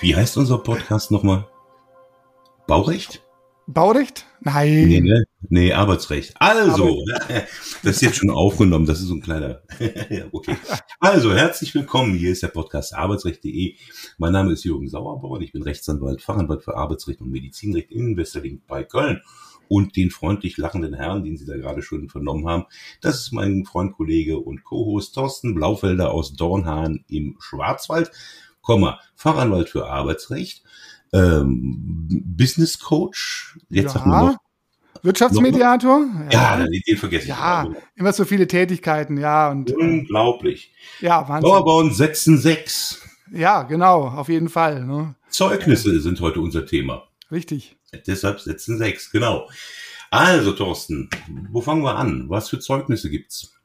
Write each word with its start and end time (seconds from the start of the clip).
Wie 0.00 0.16
heißt 0.16 0.38
unser 0.38 0.56
Podcast 0.56 1.10
nochmal? 1.10 1.46
Baurecht? 2.66 3.22
Baurecht? 3.66 4.24
Nein. 4.40 4.88
Nee, 4.88 5.00
ne? 5.02 5.24
nee 5.50 5.74
Arbeitsrecht. 5.74 6.32
Also, 6.38 7.04
das 7.82 7.96
ist 7.96 8.00
jetzt 8.00 8.16
schon 8.16 8.30
aufgenommen. 8.30 8.86
Das 8.86 9.00
ist 9.00 9.08
so 9.08 9.14
ein 9.14 9.20
kleiner. 9.20 9.60
okay. 10.32 10.56
Also, 11.00 11.34
herzlich 11.34 11.74
willkommen. 11.74 12.14
Hier 12.14 12.32
ist 12.32 12.42
der 12.42 12.48
Podcast 12.48 12.94
arbeitsrecht.de. 12.94 13.74
Mein 14.16 14.32
Name 14.32 14.52
ist 14.52 14.64
Jürgen 14.64 14.88
Sauerbauer. 14.88 15.42
Ich 15.42 15.52
bin 15.52 15.62
Rechtsanwalt, 15.62 16.22
Fachanwalt 16.22 16.64
für 16.64 16.78
Arbeitsrecht 16.78 17.20
und 17.20 17.30
Medizinrecht 17.30 17.90
in 17.90 18.16
Westerling 18.16 18.62
bei 18.66 18.84
Köln. 18.84 19.20
Und 19.68 19.96
den 19.96 20.10
freundlich 20.10 20.56
lachenden 20.56 20.94
Herrn, 20.94 21.24
den 21.24 21.36
Sie 21.36 21.44
da 21.44 21.58
gerade 21.58 21.82
schon 21.82 22.08
vernommen 22.08 22.48
haben, 22.48 22.64
das 23.02 23.20
ist 23.20 23.32
mein 23.32 23.66
Freund, 23.66 23.92
Kollege 23.92 24.38
und 24.38 24.64
Co-Host 24.64 25.14
Thorsten 25.14 25.54
Blaufelder 25.54 26.10
aus 26.10 26.32
Dornhahn 26.32 27.04
im 27.06 27.36
Schwarzwald. 27.38 28.10
Komma, 28.62 29.00
Fachanwalt 29.14 29.68
für 29.68 29.88
Arbeitsrecht, 29.88 30.62
ähm, 31.12 32.08
Business 32.36 32.78
Coach, 32.78 33.58
jetzt 33.68 33.94
ja. 33.94 34.06
noch 34.06 34.36
Wirtschaftsmediator? 35.02 36.06
Ja, 36.30 36.58
ja 36.58 36.66
den, 36.66 36.96
vergesse 36.96 37.28
ja, 37.28 37.64
ich. 37.68 37.74
Ja, 37.74 37.82
immer 37.96 38.12
so 38.12 38.24
viele 38.24 38.46
Tätigkeiten, 38.46 39.16
ja. 39.18 39.50
Und, 39.50 39.70
Unglaublich. 39.72 40.72
Ja, 41.00 41.28
Wahnsinn. 41.28 41.50
Bauerbauen 41.50 41.92
setzen 41.92 42.38
sechs. 42.38 43.00
Ja, 43.32 43.62
genau, 43.62 44.08
auf 44.08 44.28
jeden 44.28 44.48
Fall. 44.48 44.84
Ne? 44.84 45.14
Zeugnisse 45.28 46.00
sind 46.00 46.20
heute 46.20 46.40
unser 46.40 46.66
Thema. 46.66 47.04
Richtig. 47.30 47.76
Deshalb 48.06 48.40
setzen 48.40 48.78
sechs, 48.78 49.10
genau. 49.10 49.48
Also, 50.10 50.52
Thorsten, 50.52 51.08
wo 51.50 51.60
fangen 51.60 51.82
wir 51.82 51.96
an? 51.96 52.28
Was 52.28 52.48
für 52.48 52.58
Zeugnisse 52.58 53.10
gibt's? 53.10 53.59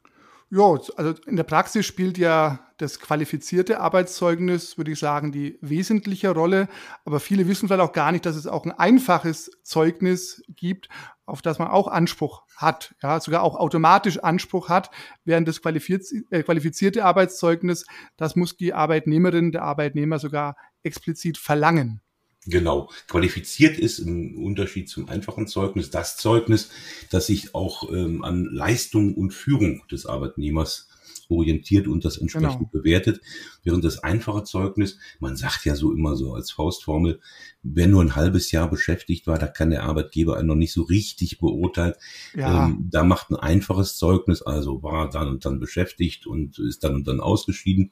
Ja, 0.52 0.78
also 0.96 1.14
in 1.26 1.36
der 1.36 1.44
Praxis 1.44 1.86
spielt 1.86 2.18
ja 2.18 2.60
das 2.78 3.00
qualifizierte 3.00 3.80
Arbeitszeugnis, 3.80 4.78
würde 4.78 4.92
ich 4.92 5.00
sagen, 5.00 5.32
die 5.32 5.58
wesentliche 5.62 6.30
Rolle. 6.30 6.68
Aber 7.04 7.20
viele 7.20 7.48
wissen 7.48 7.68
vielleicht 7.68 7.82
auch 7.82 7.94
gar 7.94 8.12
nicht, 8.12 8.26
dass 8.26 8.36
es 8.36 8.46
auch 8.46 8.66
ein 8.66 8.72
einfaches 8.72 9.50
Zeugnis 9.64 10.44
gibt, 10.48 10.90
auf 11.26 11.42
das 11.42 11.58
man 11.58 11.70
auch 11.70 11.88
Anspruch 11.88 12.44
hat, 12.56 12.96
ja, 13.02 13.20
sogar 13.20 13.42
auch 13.42 13.56
automatisch 13.56 14.20
Anspruch 14.20 14.70
hat, 14.70 14.92
während 15.24 15.48
das 15.48 15.58
äh, 15.58 16.44
qualifizierte 16.44 17.04
Arbeitszeugnis, 17.04 17.86
das 18.16 18.36
muss 18.36 18.56
die 18.56 18.74
Arbeitnehmerin, 18.74 19.52
der 19.52 19.64
Arbeitnehmer 19.64 20.20
sogar 20.20 20.56
explizit 20.84 21.38
verlangen. 21.38 22.02
Genau. 22.48 22.90
Qualifiziert 23.08 23.80
ist 23.80 24.00
im 24.00 24.44
Unterschied 24.44 24.88
zum 24.90 25.10
einfachen 25.10 25.48
Zeugnis 25.48 25.90
das 25.90 26.18
Zeugnis, 26.18 26.70
das 27.10 27.28
sich 27.28 27.56
auch 27.56 27.92
ähm, 27.92 28.24
an 28.24 28.46
Leistung 28.46 29.16
und 29.16 29.34
Führung 29.34 29.82
des 29.90 30.06
Arbeitnehmers 30.06 30.88
orientiert 31.30 31.88
und 31.88 32.06
das 32.06 32.18
entsprechend 32.18 32.60
genau. 32.60 32.70
bewertet. 32.72 33.22
Während 33.64 33.84
das 33.84 34.00
einfache 34.00 34.44
Zeugnis, 34.44 34.98
man 35.20 35.36
sagt 35.36 35.66
ja 35.66 35.76
so 35.76 35.92
immer 35.92 36.16
so 36.16 36.34
als 36.34 36.52
Faustformel, 36.52 37.20
wer 37.64 37.88
nur 37.88 38.02
ein 38.02 38.16
halbes 38.16 38.52
Jahr 38.52 38.70
beschäftigt 38.70 39.28
war, 39.28 39.40
da 39.40 39.48
kann 39.48 39.72
der 39.72 39.84
Arbeitgeber 39.84 40.38
einen 40.38 40.48
noch 40.48 40.56
nicht 40.56 40.74
so 40.74 40.84
richtig 40.84 41.40
beurteilen. 41.40 41.94
Ja. 42.36 42.68
Ähm, 42.68 42.88
da 42.92 43.04
macht 43.04 43.32
ein 43.32 43.36
einfaches 43.36 43.98
Zeugnis, 43.98 44.42
also 44.42 44.84
war 44.84 45.10
dann 45.10 45.30
und 45.30 45.46
dann 45.46 45.60
beschäftigt 45.60 46.28
und 46.28 46.60
ist 46.60 46.84
dann 46.84 46.96
und 46.96 47.08
dann 47.08 47.20
ausgeschieden, 47.20 47.92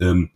ähm, 0.00 0.30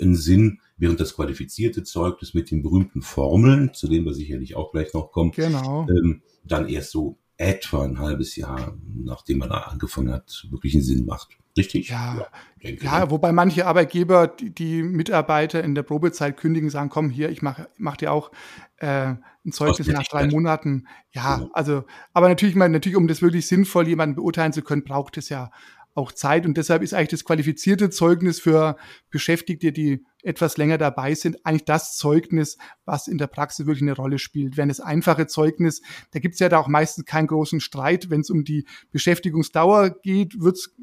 einen 0.00 0.16
Sinn, 0.16 0.60
während 0.80 0.98
das 0.98 1.14
qualifizierte 1.14 1.84
Zeugnis 1.84 2.34
mit 2.34 2.50
den 2.50 2.62
berühmten 2.62 3.02
Formeln, 3.02 3.72
zu 3.74 3.86
denen 3.86 4.06
wir 4.06 4.14
sicherlich 4.14 4.56
auch 4.56 4.72
gleich 4.72 4.92
noch 4.94 5.12
kommen, 5.12 5.30
genau. 5.30 5.86
ähm, 5.88 6.22
dann 6.42 6.68
erst 6.68 6.90
so 6.90 7.18
etwa 7.36 7.84
ein 7.84 7.98
halbes 7.98 8.36
Jahr, 8.36 8.76
nachdem 8.94 9.38
man 9.38 9.50
da 9.50 9.58
angefangen 9.58 10.12
hat, 10.12 10.46
wirklich 10.50 10.74
einen 10.74 10.82
Sinn 10.82 11.06
macht. 11.06 11.38
Richtig? 11.56 11.88
Ja, 11.88 12.26
ja, 12.60 12.70
ja 12.70 13.10
wobei 13.10 13.32
manche 13.32 13.66
Arbeitgeber, 13.66 14.28
die, 14.28 14.50
die, 14.50 14.82
Mitarbeiter 14.82 15.62
in 15.62 15.74
der 15.74 15.82
Probezeit 15.82 16.36
kündigen, 16.36 16.70
sagen, 16.70 16.90
komm 16.90 17.10
hier, 17.10 17.30
ich 17.30 17.42
mache 17.42 17.68
mach 17.76 17.96
dir 17.96 18.12
auch 18.12 18.30
äh, 18.76 19.14
ein 19.44 19.52
Zeugnis 19.52 19.88
nach 19.88 20.04
drei 20.04 20.28
Monaten. 20.28 20.86
Ja, 21.12 21.36
genau. 21.36 21.50
also, 21.52 21.84
aber 22.12 22.28
natürlich, 22.28 22.54
man, 22.54 22.72
natürlich, 22.72 22.96
um 22.96 23.08
das 23.08 23.20
wirklich 23.20 23.46
sinnvoll 23.46 23.88
jemanden 23.88 24.16
beurteilen 24.16 24.52
zu 24.52 24.62
können, 24.62 24.84
braucht 24.84 25.16
es 25.16 25.28
ja 25.28 25.50
auch 25.94 26.12
Zeit. 26.12 26.46
Und 26.46 26.56
deshalb 26.56 26.82
ist 26.82 26.94
eigentlich 26.94 27.08
das 27.08 27.24
qualifizierte 27.24 27.90
Zeugnis 27.90 28.40
für 28.40 28.76
Beschäftigte, 29.10 29.72
die 29.72 30.04
etwas 30.22 30.56
länger 30.56 30.78
dabei 30.78 31.14
sind, 31.14 31.44
eigentlich 31.44 31.64
das 31.64 31.96
Zeugnis, 31.96 32.58
was 32.84 33.08
in 33.08 33.18
der 33.18 33.26
Praxis 33.26 33.66
wirklich 33.66 33.82
eine 33.82 33.96
Rolle 33.96 34.18
spielt. 34.18 34.56
Während 34.56 34.70
das 34.70 34.80
einfache 34.80 35.26
Zeugnis, 35.26 35.82
da 36.12 36.20
gibt 36.20 36.34
es 36.34 36.40
ja 36.40 36.48
da 36.48 36.58
auch 36.58 36.68
meistens 36.68 37.06
keinen 37.06 37.26
großen 37.26 37.60
Streit. 37.60 38.10
Wenn 38.10 38.20
es 38.20 38.30
um 38.30 38.44
die 38.44 38.66
Beschäftigungsdauer 38.92 39.90
geht, 39.90 40.40
wird 40.40 40.56
es 40.56 40.74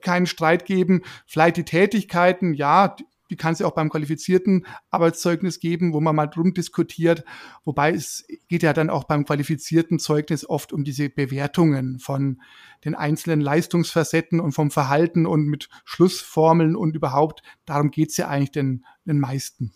keinen 0.00 0.26
Streit 0.26 0.64
geben. 0.64 1.02
Vielleicht 1.26 1.56
die 1.56 1.64
Tätigkeiten, 1.64 2.54
ja, 2.54 2.94
die 3.30 3.36
kann 3.36 3.52
es 3.52 3.58
ja 3.58 3.66
auch 3.66 3.74
beim 3.74 3.90
qualifizierten 3.90 4.66
Arbeitszeugnis 4.90 5.60
geben, 5.60 5.92
wo 5.92 6.00
man 6.00 6.16
mal 6.16 6.26
drum 6.26 6.54
diskutiert. 6.54 7.24
Wobei 7.64 7.92
es 7.92 8.26
geht 8.48 8.62
ja 8.62 8.72
dann 8.72 8.90
auch 8.90 9.04
beim 9.04 9.24
qualifizierten 9.24 9.98
Zeugnis 9.98 10.48
oft 10.48 10.72
um 10.72 10.84
diese 10.84 11.08
Bewertungen 11.08 11.98
von 11.98 12.40
den 12.84 12.94
einzelnen 12.94 13.40
Leistungsfacetten 13.40 14.40
und 14.40 14.52
vom 14.52 14.70
Verhalten 14.70 15.26
und 15.26 15.46
mit 15.46 15.68
Schlussformeln 15.84 16.76
und 16.76 16.96
überhaupt. 16.96 17.42
Darum 17.66 17.90
geht 17.90 18.10
es 18.10 18.16
ja 18.16 18.28
eigentlich 18.28 18.52
den, 18.52 18.84
den 19.04 19.18
meisten. 19.18 19.72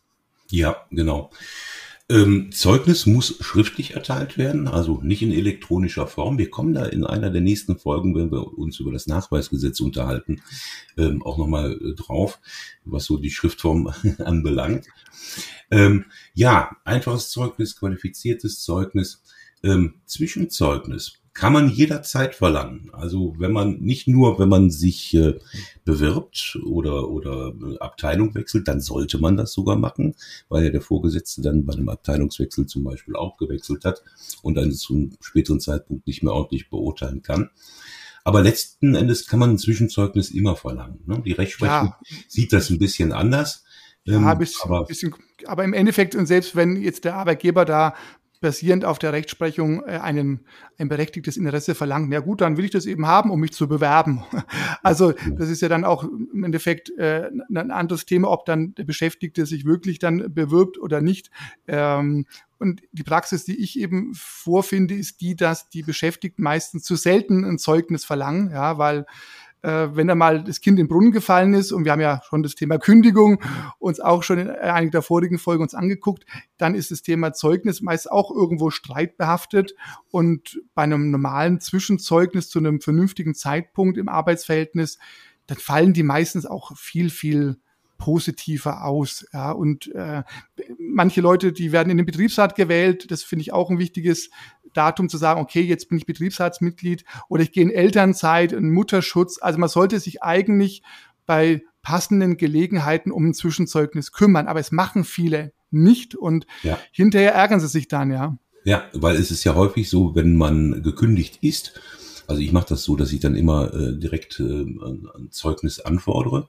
Ja, 0.51 0.77
genau. 0.91 1.31
Ähm, 2.13 2.51
Zeugnis 2.53 3.07
muss 3.07 3.39
schriftlich 3.41 3.95
erteilt 3.95 4.37
werden, 4.37 4.69
also 4.69 5.01
nicht 5.03 5.23
in 5.23 5.33
elektronischer 5.33 6.07
Form. 6.07 6.37
Wir 6.37 6.51
kommen 6.51 6.75
da 6.75 6.85
in 6.85 7.07
einer 7.07 7.31
der 7.31 7.41
nächsten 7.41 7.79
Folgen, 7.79 8.15
wenn 8.15 8.31
wir 8.31 8.59
uns 8.59 8.79
über 8.81 8.93
das 8.93 9.07
Nachweisgesetz 9.07 9.81
unterhalten, 9.81 10.43
ähm, 10.99 11.23
auch 11.23 11.39
nochmal 11.39 11.73
äh, 11.73 11.95
drauf, 11.95 12.39
was 12.85 13.05
so 13.05 13.19
die 13.19 13.31
Schriftform 13.31 13.93
anbelangt. 14.19 14.87
Ähm, 15.71 16.07
ja, 16.35 16.77
einfaches 16.85 17.31
Zeugnis, 17.31 17.77
qualifiziertes 17.77 18.63
Zeugnis, 18.63 19.23
ähm, 19.63 19.95
Zwischenzeugnis 20.07 21.23
kann 21.35 21.53
man 21.53 21.71
jederzeit 21.71 22.35
verlangen. 22.35 22.91
Also 22.93 23.35
wenn 23.39 23.53
man 23.53 23.81
nicht 23.81 24.07
nur, 24.07 24.39
wenn 24.39 24.51
man 24.51 24.71
sich 24.71 25.15
äh, 25.15 25.39
bewirbt 25.85 26.59
oder, 26.65 27.09
oder 27.09 27.55
Abteilung 27.81 28.35
wechselt, 28.35 28.69
dann 28.69 28.81
sollte 28.81 29.19
man 29.19 29.37
das 29.37 29.53
sogar 29.53 29.77
machen, 29.77 30.15
weil 30.49 30.65
ja 30.65 30.71
der 30.71 30.83
Vorgesetzte 30.83 31.41
dann 31.41 31.65
bei 31.65 31.73
einem 31.73 31.89
Abteilungswechsel 31.89 32.67
zum 32.67 32.85
Beispiel 32.85 33.17
auch 33.17 33.39
gewechselt 33.39 33.85
hat 33.85 34.03
und 34.43 34.57
dann 34.57 34.73
zum 34.73 35.13
späteren 35.21 35.61
Zeitpunkt 35.61 36.07
nicht 36.07 36.23
mehr 36.23 36.35
ordentlich 36.35 36.69
beurteilen 36.69 37.23
kann. 37.23 37.49
Aber 38.25 38.43
letzten 38.43 38.95
Endes 38.95 39.27
kann 39.27 39.41
man 39.41 39.51
ein 39.51 39.59
Zwischenzeugnis 39.59 40.31
immer 40.31 40.57
verlangen. 40.57 41.01
Ne? 41.07 41.23
Die 41.25 41.33
Rechtsprechung 41.33 41.89
ja. 41.89 41.99
sieht 42.29 42.53
das 42.53 42.71
ein 42.71 42.79
bisschen 42.79 43.13
anders. 43.13 43.65
Ja, 44.05 44.33
ähm, 44.33 44.39
bisschen, 44.39 44.61
aber, 44.65 44.85
bisschen, 44.85 45.15
aber 45.47 45.65
im 45.65 45.73
Endeffekt, 45.73 46.15
und 46.15 46.27
selbst 46.27 46.57
wenn 46.57 46.77
jetzt 46.77 47.05
der 47.05 47.15
Arbeitgeber 47.15 47.65
da 47.65 47.95
basierend 48.43 48.85
auf 48.85 48.99
der 48.99 49.15
Rechtsprechung 49.15 49.83
äh, 49.87 49.93
einen, 49.93 50.41
ein 50.77 50.89
berechtigtes 50.89 51.39
Interesse 51.39 51.75
verlangt. 51.75 52.13
Ja 52.13 52.21
gut, 52.21 52.43
dann 52.43 52.59
will 52.59 52.67
ich 52.67 52.71
das 52.71 52.85
eben 52.85 53.07
haben, 53.07 53.31
um 53.31 53.41
mich 53.41 53.53
zu 53.53 53.67
bewerben. 53.69 54.25
Also 54.83 55.13
das 55.37 55.49
ist 55.49 55.63
ja 55.63 55.69
dann 55.69 55.85
auch 55.85 56.03
im 56.03 56.43
Endeffekt 56.43 56.91
äh, 56.99 57.31
ein 57.49 57.71
anderes 57.71 58.05
Thema, 58.05 58.31
ob 58.31 58.45
dann 58.45 58.75
der 58.75 58.83
Beschäftigte 58.83 59.47
sich 59.47 59.65
wirklich 59.65 60.01
dann 60.01 60.35
bewirbt 60.35 60.77
oder 60.77 61.01
nicht. 61.01 61.31
Ähm, 61.69 62.27
und 62.63 62.83
die 62.93 63.03
Praxis, 63.03 63.45
die 63.45 63.61
ich 63.63 63.79
eben 63.79 64.13
vorfinde, 64.15 64.95
ist 64.95 65.21
die, 65.21 65.37
dass 65.37 65.69
die 65.69 65.83
Beschäftigten 65.83 66.43
meistens 66.43 66.85
zu 66.85 66.97
selten 66.97 67.45
ein 67.45 67.59
Zeugnis 67.59 68.05
verlangen, 68.05 68.51
ja, 68.53 68.79
weil 68.79 69.05
äh, 69.63 69.89
wenn 69.93 70.09
da 70.09 70.15
mal 70.15 70.43
das 70.43 70.61
Kind 70.61 70.79
im 70.79 70.89
Brunnen 70.89 71.13
gefallen 71.13 71.55
ist, 71.55 71.73
und 71.73 71.85
wir 71.85 71.93
haben 71.93 72.01
ja 72.01 72.21
schon 72.29 72.43
das 72.43 72.55
Thema 72.55 72.79
Kündigung 72.79 73.43
uns 73.79 74.01
auch 74.01 74.23
schon 74.23 74.39
in 74.39 74.51
einigen 74.51 74.93
der 74.93 75.03
vorigen 75.03 75.39
Folgen 75.39 75.63
uns 75.63 75.75
angeguckt, 75.75 76.25
dann 76.57 76.75
ist 76.75 76.91
das 76.91 77.03
Thema 77.03 77.33
Zeugnis 77.33 77.81
meist 77.81 78.11
auch 78.11 78.31
irgendwo 78.31 78.71
streitbehaftet. 78.71 79.75
Und 80.11 80.61
bei 80.75 80.83
einem 80.83 81.11
normalen 81.11 81.61
Zwischenzeugnis 81.61 82.49
zu 82.49 82.59
einem 82.59 82.81
vernünftigen 82.81 83.35
Zeitpunkt 83.35 83.99
im 83.99 84.09
Arbeitsverhältnis, 84.09 84.99
dann 85.47 85.59
fallen 85.59 85.93
die 85.93 86.03
meistens 86.05 86.47
auch 86.47 86.77
viel, 86.77 87.11
viel 87.11 87.59
positiver 88.03 88.85
aus. 88.85 89.25
Ja, 89.33 89.53
und 89.53 89.95
äh, 89.95 90.25
manche 90.77 91.21
Leute, 91.21 91.53
die 91.53 91.71
werden 91.71 91.89
in 91.89 91.99
den 91.99 92.07
Betriebsrat 92.07 92.57
gewählt. 92.57 93.13
Das 93.13 93.23
finde 93.23 93.43
ich 93.43 93.53
auch 93.53 93.71
ein 93.71 93.79
wichtiges 93.79 94.29
Datum 94.73 95.09
zu 95.09 95.19
sagen, 95.19 95.41
okay, 95.41 95.61
jetzt 95.61 95.89
bin 95.89 95.99
ich 95.99 96.07
Betriebsratsmitglied 96.07 97.05
oder 97.29 97.45
ich 97.45 97.53
gehe 97.53 97.63
in 97.63 97.71
Elternzeit, 97.71 98.51
in 98.51 98.73
Mutterschutz. 98.73 99.39
Also 99.41 99.61
man 99.61 99.69
sollte 99.69 100.01
sich 100.01 100.21
eigentlich 100.21 100.83
bei 101.27 101.63
passenden 101.83 102.37
Gelegenheiten 102.39 103.13
um 103.13 103.29
ein 103.29 103.35
Zwischenzeugnis 103.35 104.11
kümmern, 104.11 104.49
aber 104.49 104.59
es 104.59 104.73
machen 104.73 105.05
viele 105.05 105.53
nicht 105.71 106.17
und 106.17 106.49
ja. 106.65 106.77
hinterher 106.91 107.35
ärgern 107.35 107.61
sie 107.61 107.69
sich 107.69 107.87
dann, 107.87 108.11
ja. 108.11 108.37
Ja, 108.65 108.83
weil 108.95 109.15
es 109.15 109.31
ist 109.31 109.45
ja 109.45 109.55
häufig 109.55 109.89
so, 109.89 110.17
wenn 110.17 110.35
man 110.35 110.83
gekündigt 110.83 111.39
ist, 111.41 111.81
also 112.27 112.41
ich 112.41 112.51
mache 112.51 112.67
das 112.71 112.83
so, 112.83 112.97
dass 112.97 113.13
ich 113.13 113.21
dann 113.21 113.37
immer 113.37 113.73
äh, 113.73 113.97
direkt 113.97 114.41
äh, 114.41 114.43
ein 114.43 115.29
Zeugnis 115.31 115.79
anfordere 115.79 116.49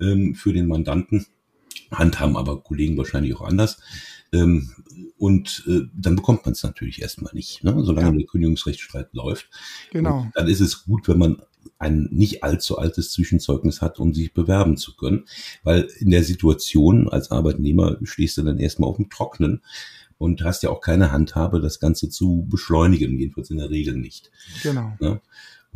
ähm, 0.00 0.34
für 0.34 0.52
den 0.52 0.66
Mandanten, 0.66 1.26
handhaben 1.90 2.36
aber 2.36 2.60
Kollegen 2.62 2.96
wahrscheinlich 2.96 3.34
auch 3.34 3.42
anders. 3.42 3.80
Ähm, 4.32 4.70
und 5.16 5.64
äh, 5.66 5.82
dann 5.94 6.16
bekommt 6.16 6.44
man 6.44 6.52
es 6.52 6.62
natürlich 6.62 7.00
erstmal 7.00 7.32
nicht, 7.34 7.64
ne? 7.64 7.74
solange 7.82 8.08
ja. 8.08 8.14
der 8.14 8.26
Kündigungsrechtsstreit 8.26 9.12
läuft. 9.12 9.48
Genau. 9.90 10.22
Und 10.22 10.32
dann 10.34 10.48
ist 10.48 10.60
es 10.60 10.84
gut, 10.84 11.08
wenn 11.08 11.18
man 11.18 11.42
ein 11.78 12.08
nicht 12.10 12.42
allzu 12.44 12.78
altes 12.78 13.12
Zwischenzeugnis 13.12 13.80
hat, 13.80 13.98
um 13.98 14.14
sich 14.14 14.32
bewerben 14.32 14.76
zu 14.76 14.96
können. 14.96 15.24
Weil 15.62 15.88
in 15.98 16.10
der 16.10 16.24
Situation 16.24 17.08
als 17.08 17.30
Arbeitnehmer 17.30 17.98
stehst 18.02 18.38
du 18.38 18.42
dann 18.42 18.58
erstmal 18.58 18.90
auf 18.90 18.96
dem 18.96 19.10
Trocknen 19.10 19.62
und 20.18 20.42
hast 20.42 20.62
ja 20.62 20.70
auch 20.70 20.80
keine 20.80 21.12
Handhabe, 21.12 21.60
das 21.60 21.80
Ganze 21.80 22.08
zu 22.08 22.46
beschleunigen, 22.48 23.18
jedenfalls 23.18 23.50
in 23.50 23.58
der 23.58 23.70
Regel 23.70 23.96
nicht. 23.96 24.30
Genau. 24.62 24.92
Ja? 25.00 25.20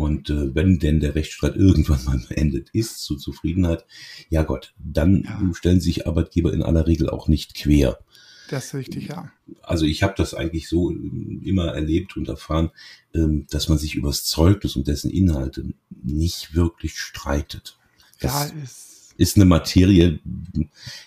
Und 0.03 0.31
äh, 0.31 0.53
wenn 0.53 0.81
denn 0.81 0.99
der 0.99 1.15
Rechtsstreit 1.15 1.55
irgendwann 1.55 2.05
mal 2.05 2.19
beendet 2.29 2.71
ist, 2.73 3.05
zu 3.05 3.15
Zufriedenheit, 3.15 3.87
ja 4.31 4.43
Gott, 4.43 4.75
dann 4.79 5.23
ja. 5.23 5.55
stellen 5.55 5.81
sich 5.81 6.09
Arbeitgeber 6.09 6.53
in 6.53 6.63
aller 6.63 6.89
Regel 6.89 7.09
auch 7.09 7.29
nicht 7.29 7.55
quer. 7.55 7.99
Das 8.49 8.67
ist 8.67 8.75
richtig, 8.75 9.07
ja. 9.07 9.31
Also 9.63 9.87
ich 9.87 10.03
habe 10.03 10.15
das 10.17 10.35
eigentlich 10.35 10.69
so 10.69 10.91
immer 10.91 11.69
erlebt 11.69 12.17
und 12.17 12.29
erfahren, 12.29 12.71
ähm, 13.15 13.47
dass 13.49 13.69
man 13.69 13.79
sich 13.79 13.95
über 13.95 14.09
das 14.09 14.25
Zeugnis 14.25 14.75
und 14.75 14.89
dessen 14.89 15.11
Inhalte 15.11 15.73
nicht 15.89 16.55
wirklich 16.55 16.99
streitet. 16.99 17.79
Das 18.19 18.51
ja, 18.51 18.63
ist 18.63 18.92
ist 19.23 19.37
eine 19.37 19.45
Materie, 19.45 20.19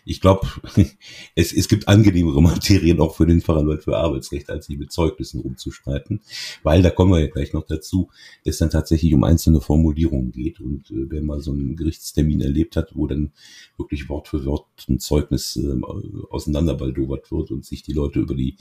ich 0.06 0.22
glaube, 0.22 0.48
es, 1.36 1.52
es 1.52 1.68
gibt 1.68 1.90
angenehmere 1.90 2.42
Materien 2.42 3.02
auch 3.02 3.16
für 3.16 3.26
den 3.26 3.42
Fachanwalt 3.42 3.84
für 3.84 3.98
Arbeitsrecht, 3.98 4.50
als 4.50 4.68
sich 4.68 4.78
mit 4.78 4.94
Zeugnissen 4.94 5.42
rumzustreiten, 5.42 6.22
weil, 6.64 6.82
da 6.82 6.90
kommen 6.90 7.12
wir 7.12 7.20
ja 7.20 7.28
gleich 7.28 7.52
noch 7.52 7.66
dazu, 7.66 8.08
es 8.46 8.58
dann 8.58 8.70
tatsächlich 8.70 9.14
um 9.14 9.26
einzelne 9.26 9.60
Formulierungen 9.60 10.32
geht 10.32 10.62
und 10.62 10.90
äh, 10.92 11.10
wer 11.10 11.22
mal 11.22 11.42
so 11.42 11.52
einen 11.52 11.76
Gerichtstermin 11.76 12.40
erlebt 12.40 12.78
hat, 12.78 12.96
wo 12.96 13.06
dann 13.06 13.34
wirklich 13.78 14.08
Wort 14.08 14.30
für 14.30 14.46
Wort 14.46 14.66
ein 14.88 15.00
Zeugnis 15.00 15.58
äh, 15.58 15.82
auseinanderbaldowert 16.30 17.32
wird 17.32 17.52
und 17.52 17.66
sich 17.66 17.84
die 17.84 17.94
Leute 17.94 18.22
über 18.22 18.36
die 18.36 18.56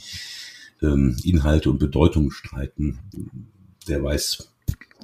ähm, 0.82 1.16
Inhalte 1.22 1.70
und 1.70 1.78
Bedeutungen 1.78 2.32
streiten, 2.32 2.98
der 3.86 4.02
weiß, 4.02 4.53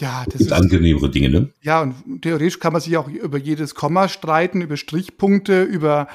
ja, 0.00 0.25
das 0.31 0.41
ist 0.41 0.52
angenehmere 0.52 1.11
Dinge, 1.11 1.29
ne? 1.29 1.50
Ja, 1.62 1.82
und 1.82 2.23
theoretisch 2.23 2.58
kann 2.58 2.73
man 2.73 2.81
sich 2.81 2.97
auch 2.97 3.08
über 3.08 3.38
jedes 3.38 3.75
Komma 3.75 4.08
streiten, 4.08 4.62
über 4.62 4.76
Strichpunkte, 4.76 5.62
über 5.62 6.08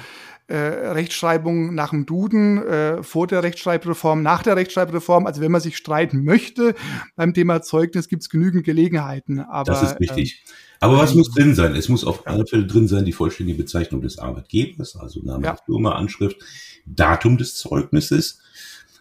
äh, 0.48 0.58
Rechtschreibung 0.58 1.74
nach 1.74 1.90
dem 1.90 2.06
Duden, 2.06 2.58
äh, 2.64 3.04
vor 3.04 3.28
der 3.28 3.44
Rechtschreibreform, 3.44 4.22
nach 4.22 4.44
der 4.44 4.56
Rechtschreibreform. 4.56 5.26
Also 5.26 5.42
wenn 5.42 5.52
man 5.52 5.62
sich 5.62 5.78
streiten 5.78 6.24
möchte 6.24 6.76
beim 7.16 7.34
Thema 7.34 7.62
Zeugnis, 7.62 8.08
gibt 8.08 8.24
es 8.24 8.30
genügend 8.30 8.64
Gelegenheiten. 8.64 9.40
Aber, 9.40 9.72
das 9.72 9.84
ist 9.84 10.00
richtig. 10.00 10.44
Ähm, 10.46 10.54
aber 10.82 10.98
was 10.98 11.16
muss 11.16 11.32
drin 11.32 11.56
sein? 11.56 11.76
Es 11.76 11.90
muss 11.90 12.04
auf 12.04 12.28
alle 12.28 12.46
Fälle 12.46 12.68
drin 12.68 12.88
sein 12.88 13.06
die 13.06 13.14
vollständige 13.14 13.58
Bezeichnung 13.58 14.02
des 14.02 14.20
Arbeitgebers, 14.20 14.96
also 14.96 15.22
Name 15.24 15.46
ja. 15.46 15.54
der 15.54 15.64
Firma, 15.66 15.94
Anschrift, 15.94 16.38
Datum 16.86 17.38
des 17.38 17.56
Zeugnisses, 17.56 18.40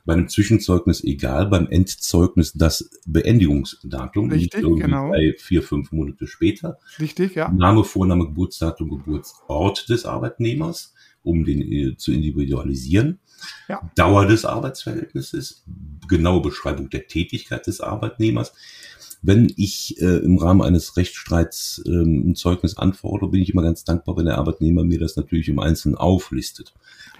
bei 0.05 0.12
einem 0.12 0.29
Zwischenzeugnis 0.29 1.03
egal, 1.03 1.47
beim 1.47 1.67
Endzeugnis 1.67 2.53
das 2.53 2.91
Beendigungsdatum. 3.06 4.31
Richtig, 4.31 4.62
genau. 4.62 5.11
Bei 5.11 5.35
vier, 5.39 5.62
fünf 5.62 5.93
Monate 5.93 6.27
später. 6.27 6.79
Richtig, 6.99 7.35
ja. 7.35 7.51
Name, 7.51 7.85
Vorname, 7.85 8.27
Geburtsdatum, 8.27 8.91
Geburtsort 8.91 9.89
des 9.89 10.05
Arbeitnehmers, 10.05 10.95
um 11.23 11.45
den 11.45 11.62
äh, 11.62 11.97
zu 11.97 12.12
individualisieren. 12.12 13.19
Ja. 13.69 13.91
Dauer 13.95 14.27
des 14.27 14.45
Arbeitsverhältnisses, 14.45 15.65
genaue 16.09 16.43
Beschreibung 16.43 16.91
der 16.91 17.06
Tätigkeit 17.06 17.67
des 17.67 17.81
Arbeitnehmers. 17.81 18.53
Wenn 19.23 19.51
ich 19.56 20.01
äh, 20.03 20.19
im 20.19 20.37
Rahmen 20.37 20.61
eines 20.61 20.99
Rechtsstreits 20.99 21.83
ähm, 21.87 22.31
ein 22.31 22.35
Zeugnis 22.35 22.77
anfordere, 22.77 23.31
bin 23.31 23.41
ich 23.41 23.51
immer 23.51 23.62
ganz 23.62 23.85
dankbar, 23.85 24.17
wenn 24.19 24.27
der 24.27 24.37
Arbeitnehmer 24.37 24.85
mir 24.85 24.99
das 24.99 25.17
natürlich 25.17 25.49
im 25.49 25.59
Einzelnen 25.59 25.97
auflistet 25.97 26.75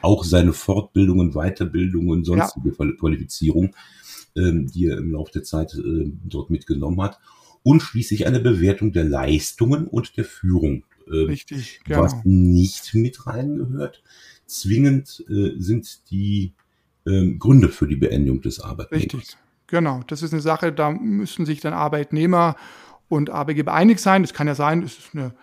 auch 0.05 0.23
seine 0.23 0.53
Fortbildungen, 0.53 1.33
Weiterbildungen, 1.33 2.25
sonstige 2.25 2.75
ja. 2.79 2.93
Qualifizierung, 2.99 3.75
ähm, 4.37 4.67
die 4.67 4.87
er 4.87 4.99
im 4.99 5.13
Laufe 5.13 5.33
der 5.33 5.43
Zeit 5.43 5.75
äh, 5.75 6.13
dort 6.25 6.51
mitgenommen 6.51 7.01
hat. 7.03 7.19
Und 7.63 7.81
schließlich 7.81 8.27
eine 8.27 8.41
Bewertung 8.41 8.93
der 8.93 9.05
Leistungen 9.05 9.87
und 9.87 10.17
der 10.19 10.27
Führung. 10.27 10.85
Äh, 11.07 11.25
Richtig, 11.25 11.81
genau. 11.85 12.03
Was 12.03 12.17
nicht 12.25 12.95
mit 12.95 13.27
reingehört. 13.27 14.03
Zwingend 14.47 15.25
äh, 15.31 15.53
sind 15.57 16.11
die 16.11 16.53
ähm, 17.07 17.39
Gründe 17.39 17.69
für 17.69 17.87
die 17.87 17.97
Beendigung 17.97 18.41
des 18.41 18.61
Arbeitnehmers. 18.61 19.15
Richtig, 19.15 19.37
genau. 19.67 20.01
Das 20.07 20.23
ist 20.23 20.33
eine 20.33 20.43
Sache, 20.43 20.73
da 20.73 20.91
müssen 20.91 21.47
sich 21.47 21.61
dann 21.61 21.73
Arbeitnehmer 21.73 22.57
und 23.09 23.31
Arbeitgeber 23.31 23.75
einig 23.75 23.99
sein. 23.99 24.23
Das 24.23 24.33
kann 24.33 24.47
ja 24.47 24.55
sein, 24.55 24.83
es 24.83 24.99
ist 24.99 25.15
eine 25.15 25.35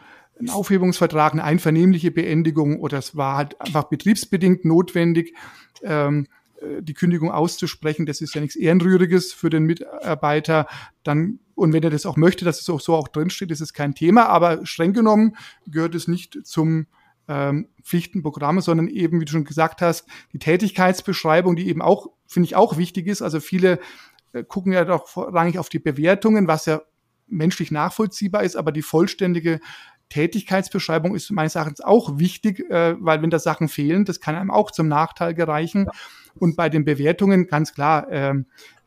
ein 0.42 0.50
Aufhebungsvertrag, 0.50 1.34
eine 1.34 1.44
einvernehmliche 1.44 2.12
Beendigung 2.12 2.80
oder 2.80 2.98
es 2.98 3.16
war 3.16 3.38
halt 3.38 3.60
einfach 3.62 3.86
betriebsbedingt 3.86 4.66
notwendig, 4.66 5.34
ähm, 5.84 6.28
äh, 6.62 6.82
die 6.82 6.94
Kündigung 6.94 7.32
auszusprechen. 7.32 8.06
Das 8.06 8.22
ist 8.22 8.34
ja 8.36 8.42
nichts 8.42 8.56
Ehrenrühriges 8.56 9.34
für 9.34 9.50
den 9.50 9.64
Mitarbeiter. 9.64 10.68
Dann, 11.04 11.40
und 11.56 11.74
wenn 11.74 11.84
er 11.84 11.90
das 11.90 12.06
auch 12.06 12.18
möchte, 12.18 12.44
dass 12.44 12.60
es 12.60 12.70
auch 12.70 12.82
so 12.82 12.96
auch 12.96 13.08
drinsteht, 13.08 13.52
ist 13.52 13.62
es 13.62 13.74
kein 13.74 13.96
Thema. 13.96 14.28
Aber 14.28 14.66
streng 14.66 14.94
genommen 14.94 15.36
gehört 15.68 15.96
es 15.96 16.08
nicht 16.08 16.40
zum 16.44 16.88
ähm, 17.32 17.70
Pflichtenprogramm, 17.82 18.60
sondern 18.60 18.90
eben, 18.90 19.22
wie 19.22 19.26
du 19.26 19.32
schon 19.32 19.46
gesagt 19.46 19.82
hast, 19.82 20.06
die 20.34 20.40
Tätigkeitsbeschreibung, 20.40 21.56
die 21.56 21.70
eben 21.70 21.82
auch, 21.82 22.08
finde 22.28 22.46
ich, 22.48 22.56
auch 22.58 22.78
wichtig 22.78 23.08
ist. 23.08 23.22
Also 23.22 23.40
viele 23.40 23.80
äh, 24.34 24.44
gucken 24.44 24.74
ja 24.74 24.84
doch 24.84 25.08
vorrangig 25.08 25.58
auf 25.58 25.70
die 25.70 25.80
Bewertungen, 25.80 26.48
was 26.48 26.66
ja 26.66 26.82
menschlich 27.28 27.72
nachvollziehbar 27.72 28.44
ist, 28.44 28.58
aber 28.58 28.74
die 28.74 28.82
vollständige 28.82 29.62
Tätigkeitsbeschreibung 30.10 31.16
ist 31.16 31.32
meines 31.32 31.56
Erachtens 31.56 31.80
auch 31.80 32.20
wichtig, 32.20 32.70
äh, 32.70 32.96
weil 33.00 33.22
wenn 33.22 33.30
da 33.30 33.40
Sachen 33.40 33.70
fehlen, 33.70 34.04
das 34.04 34.20
kann 34.20 34.36
einem 34.36 34.52
auch 34.52 34.72
zum 34.72 34.90
Nachteil 34.90 35.34
gereichen. 35.34 35.86
Ja. 35.86 35.92
Und 36.36 36.58
bei 36.58 36.68
den 36.68 36.84
Bewertungen 36.84 37.48
ganz 37.48 37.74
klar, 37.74 38.12
äh, 38.12 38.34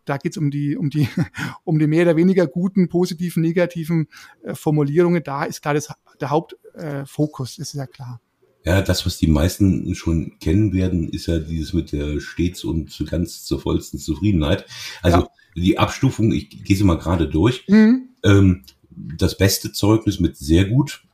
da 0.04 0.18
geht 0.18 0.32
es 0.32 0.36
um 0.36 0.50
die, 0.50 0.76
um 0.76 0.90
die, 0.90 1.08
um 1.64 1.78
die 1.78 1.86
mehr 1.86 2.04
oder 2.04 2.16
weniger 2.16 2.46
guten, 2.46 2.90
positiven, 2.90 3.40
negativen 3.40 4.08
äh, 4.42 4.54
Formulierungen. 4.54 5.22
Da 5.22 5.44
ist 5.44 5.62
klar 5.62 5.72
das, 5.72 5.88
der 6.20 6.28
Hauptfokus, 6.28 7.58
äh, 7.58 7.62
ist 7.62 7.72
ja 7.72 7.86
klar. 7.86 8.20
Ja, 8.64 8.80
das, 8.80 9.04
was 9.04 9.18
die 9.18 9.26
meisten 9.26 9.94
schon 9.94 10.38
kennen 10.38 10.72
werden, 10.72 11.08
ist 11.10 11.26
ja 11.26 11.38
dieses 11.38 11.72
mit 11.72 11.92
der 11.92 12.20
stets 12.20 12.64
und 12.64 13.04
ganz 13.10 13.44
zur 13.44 13.60
vollsten 13.60 13.98
Zufriedenheit. 13.98 14.66
Also 15.02 15.18
ja. 15.18 15.28
die 15.54 15.78
Abstufung, 15.78 16.32
ich 16.32 16.48
gehe 16.64 16.76
sie 16.76 16.84
mal 16.84 16.98
gerade 16.98 17.28
durch. 17.28 17.64
Mhm. 17.68 18.08
Ähm, 18.22 18.62
das 18.90 19.36
beste 19.36 19.72
Zeugnis 19.72 20.20
mit 20.20 20.36
sehr 20.36 20.64
gut 20.64 21.04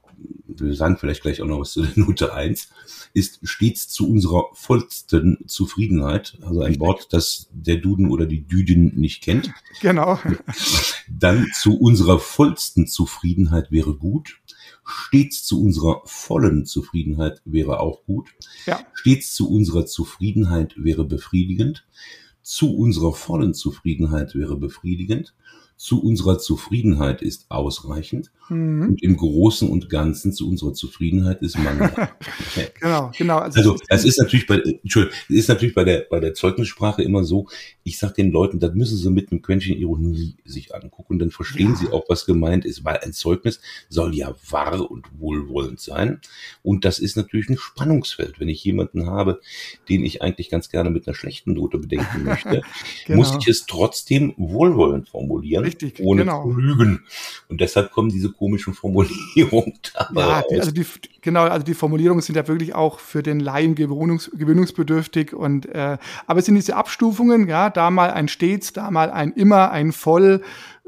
wir 0.59 0.75
sagen 0.75 0.97
vielleicht 0.99 1.23
gleich 1.23 1.41
auch 1.43 1.47
noch 1.47 1.61
was 1.61 1.73
zu 1.73 1.83
der 1.83 1.93
Note 1.97 2.35
1, 2.35 2.69
ist 3.15 3.41
stets 3.43 3.89
zu 3.89 4.09
unserer 4.09 4.45
vollsten 4.53 5.39
Zufriedenheit. 5.47 6.39
Also 6.43 6.63
ein 6.63 6.79
Wort, 6.81 7.13
das 7.13 7.49
der 7.53 7.77
Duden 7.77 8.11
oder 8.11 8.27
die 8.27 8.43
Düdin 8.43 8.93
nicht 8.97 9.23
kennt. 9.23 9.51
Genau. 9.81 10.19
Dann 11.09 11.49
zu 11.55 11.79
unserer 11.79 12.19
vollsten 12.19 12.87
Zufriedenheit 12.87 13.71
wäre 13.71 13.95
gut. 13.95 14.41
Stets 14.91 15.45
zu 15.45 15.63
unserer 15.63 16.03
vollen 16.05 16.67
Zufriedenheit 16.67 17.41
wäre 17.45 17.81
auch 17.81 18.05
gut. 18.05 18.29
Ja. 18.67 18.81
Stets 18.93 19.35
zu 19.35 19.51
unserer 19.51 19.87
Zufriedenheit 19.87 20.75
wäre 20.77 21.05
befriedigend. 21.05 21.87
Zu 22.43 22.75
unserer 22.75 23.13
vollen 23.13 23.55
Zufriedenheit 23.55 24.35
wäre 24.35 24.57
befriedigend 24.57 25.35
zu 25.81 26.03
unserer 26.03 26.39
Zufriedenheit 26.39 27.23
ist 27.23 27.47
ausreichend 27.51 28.31
mhm. 28.51 28.91
und 28.91 29.03
im 29.03 29.17
Großen 29.17 29.67
und 29.67 29.89
Ganzen 29.89 30.31
zu 30.31 30.47
unserer 30.47 30.75
Zufriedenheit 30.75 31.41
ist 31.41 31.59
mangelhaft. 31.59 32.13
genau, 32.81 33.11
genau. 33.17 33.39
Also, 33.39 33.61
also 33.61 33.79
es 33.89 34.05
ist 34.05 34.19
natürlich 34.19 34.47
bei, 34.47 34.57
Entschuldigung, 34.57 35.17
es 35.31 35.37
ist 35.37 35.49
natürlich 35.49 35.75
bei 35.75 35.85
der, 35.85 36.07
bei 36.11 36.21
der 36.21 36.35
Zeugnissprache 36.35 37.03
immer 37.03 37.25
so, 37.25 37.49
ich 37.83 37.99
sage 37.99 38.13
den 38.13 38.31
Leuten, 38.31 38.61
das 38.61 38.75
müssen 38.75 38.99
sie 38.99 39.11
mit 39.11 39.33
einem 39.33 39.41
Quäntchen 39.41 39.75
Ironie 39.75 40.37
sich 40.45 40.75
angucken, 40.75 41.19
dann 41.19 41.31
verstehen 41.31 41.71
ja. 41.71 41.77
sie 41.77 41.89
auch, 41.89 42.05
was 42.11 42.27
gemeint 42.27 42.67
ist, 42.67 42.85
weil 42.85 42.99
ein 42.99 43.15
Zeugnis 43.15 43.59
soll 43.89 44.15
ja 44.15 44.35
wahr 44.51 44.91
und 44.91 45.07
wohlwollend 45.19 45.81
sein. 45.81 46.21
Und 46.63 46.85
das 46.85 46.99
ist 46.99 47.17
natürlich 47.17 47.49
ein 47.49 47.57
Spannungsfeld. 47.57 48.39
Wenn 48.39 48.51
ich 48.51 48.63
jemanden 48.63 49.07
habe, 49.07 49.41
den 49.89 50.05
ich 50.05 50.21
eigentlich 50.21 50.51
ganz 50.51 50.69
gerne 50.69 50.91
mit 50.91 51.09
einer 51.09 51.15
schlechten 51.15 51.55
Note 51.55 51.79
bedenken 51.79 52.25
möchte, 52.25 52.61
genau. 53.07 53.17
muss 53.17 53.35
ich 53.41 53.49
es 53.49 53.65
trotzdem 53.65 54.35
wohlwollend 54.37 55.09
formulieren 55.09 55.70
Richtig, 55.71 56.01
ohne 56.01 56.23
genau. 56.23 56.43
zu 56.43 56.53
lügen. 56.53 57.05
Und 57.49 57.61
deshalb 57.61 57.93
kommen 57.93 58.11
diese 58.11 58.31
komischen 58.33 58.75
Formulierungen 58.75 59.75
dabei. 59.95 60.21
Ja, 60.21 60.43
die, 60.51 60.61
also 60.61 60.71
die, 60.73 60.85
genau, 61.21 61.43
also 61.43 61.65
die 61.65 61.75
Formulierungen 61.75 62.23
sind 62.23 62.37
ja 62.37 62.47
wirklich 62.49 62.75
auch 62.75 62.99
für 62.99 63.23
den 63.23 63.41
Laien 63.41 63.75
gewöhnungs, 63.75 64.31
gewöhnungsbedürftig. 64.35 65.33
Und 65.33 65.67
äh, 65.67 65.99
aber 66.27 66.41
es 66.41 66.47
sind 66.47 66.57
diese 66.57 66.77
Abstufungen, 66.77 67.49
ja, 67.49 67.71
da 67.71 67.91
mal 67.91 68.11
ein 68.11 68.29
stets, 68.29 68.73
da 68.73 68.91
mal 68.91 69.11
ein 69.11 69.33
immer, 69.33 69.71
ein 69.71 69.93
voll. 69.93 70.43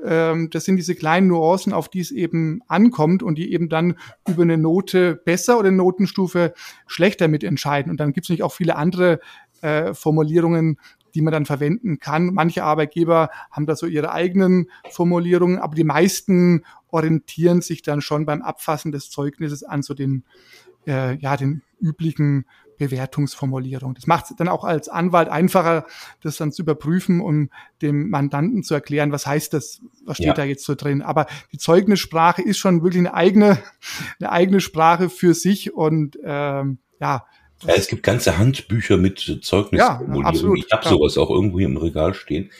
Ähm, 0.04 0.50
das 0.50 0.64
sind 0.64 0.76
diese 0.76 0.94
kleinen 0.94 1.28
Nuancen, 1.28 1.72
auf 1.72 1.88
die 1.88 2.00
es 2.00 2.10
eben 2.10 2.60
ankommt 2.66 3.22
und 3.22 3.36
die 3.36 3.52
eben 3.52 3.68
dann 3.68 3.96
über 4.28 4.42
eine 4.42 4.58
Note 4.58 5.14
besser 5.14 5.58
oder 5.58 5.68
eine 5.68 5.76
Notenstufe 5.76 6.54
schlechter 6.86 7.28
mitentscheiden. 7.28 7.90
Und 7.90 8.00
dann 8.00 8.12
gibt 8.12 8.26
es 8.26 8.28
natürlich 8.28 8.42
auch 8.42 8.52
viele 8.52 8.76
andere 8.76 9.20
äh, 9.60 9.94
Formulierungen, 9.94 10.78
die 11.14 11.22
man 11.22 11.32
dann 11.32 11.46
verwenden 11.46 11.98
kann. 11.98 12.32
Manche 12.34 12.64
Arbeitgeber 12.64 13.30
haben 13.50 13.66
da 13.66 13.76
so 13.76 13.86
ihre 13.86 14.12
eigenen 14.12 14.68
Formulierungen, 14.90 15.58
aber 15.58 15.74
die 15.74 15.84
meisten 15.84 16.64
orientieren 16.88 17.60
sich 17.60 17.82
dann 17.82 18.00
schon 18.00 18.26
beim 18.26 18.42
Abfassen 18.42 18.92
des 18.92 19.10
Zeugnisses 19.10 19.62
an 19.62 19.82
so 19.82 19.94
den, 19.94 20.24
äh, 20.86 21.16
ja, 21.16 21.36
den 21.36 21.62
üblichen 21.80 22.44
Bewertungsformulierungen. 22.78 23.94
Das 23.94 24.06
macht 24.06 24.30
es 24.30 24.36
dann 24.36 24.48
auch 24.48 24.64
als 24.64 24.88
Anwalt 24.88 25.28
einfacher, 25.28 25.86
das 26.20 26.36
dann 26.36 26.52
zu 26.52 26.62
überprüfen, 26.62 27.20
um 27.20 27.50
dem 27.80 28.10
Mandanten 28.10 28.62
zu 28.62 28.74
erklären, 28.74 29.12
was 29.12 29.26
heißt 29.26 29.52
das, 29.54 29.82
was 30.04 30.16
steht 30.16 30.28
ja. 30.28 30.34
da 30.34 30.44
jetzt 30.44 30.64
so 30.64 30.74
drin. 30.74 31.02
Aber 31.02 31.26
die 31.52 31.58
Zeugnissprache 31.58 32.42
ist 32.42 32.58
schon 32.58 32.82
wirklich 32.82 33.00
eine 33.00 33.14
eigene, 33.14 33.58
eine 34.20 34.32
eigene 34.32 34.60
Sprache 34.60 35.10
für 35.10 35.34
sich 35.34 35.72
und 35.72 36.18
ähm, 36.24 36.78
ja. 37.00 37.26
Ja, 37.66 37.74
es 37.74 37.88
gibt 37.88 38.02
ganze 38.02 38.38
Handbücher 38.38 38.96
mit 38.96 39.38
Zeugnisformulierungen. 39.42 40.22
Ja, 40.22 40.28
absolut, 40.28 40.58
ich 40.58 40.72
habe 40.72 40.88
sowas 40.88 41.18
auch 41.18 41.30
irgendwo 41.30 41.58
im 41.58 41.76
Regal 41.76 42.14
stehen. 42.14 42.50